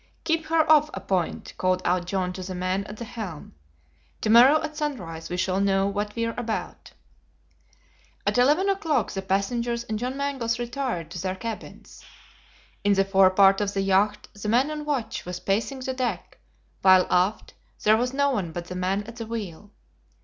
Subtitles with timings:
[0.23, 3.53] "Keep her off a point," called out John to the man at the helm.
[4.21, 6.93] "To morrow at sunrise we shall know what we're about."
[8.25, 12.03] At eleven o'clock, the passengers and John Mangles retired to their cabins.
[12.83, 16.39] In the forepart of the yacht the man on watch was pacing the deck,
[16.81, 19.71] while aft, there was no one but the man at the wheel.